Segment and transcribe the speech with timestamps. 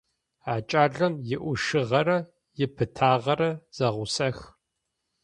[0.53, 2.17] А кӏалэм иӏушыгъэрэ
[2.63, 4.37] ипытагъэрэ зэгъусэх.